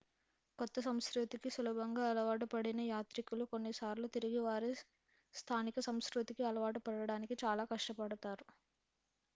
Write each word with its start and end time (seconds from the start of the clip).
కొత్త 0.59 0.79
సంస్కృతికి 0.85 1.49
సులభంగా 1.55 2.05
అలవాటు 2.07 2.45
పడిన 2.53 2.81
యాత్రికులు 2.87 3.45
కొన్నిసార్లు 3.51 4.09
తిరిగి 4.15 4.41
వారి 4.41 4.71
స్థానిక 5.33 5.79
సంస్కృతికి 5.87 6.43
అలవాటు 6.51 6.81
పడడానికి 6.87 7.37
చాలా 7.43 7.65
కష్టపడతారు 7.73 8.47